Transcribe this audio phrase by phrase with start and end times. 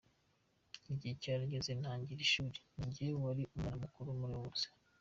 [0.91, 4.65] Igihe cyarageze ntangira ishuri, ni njye wari umwana mukuru muri abo bose.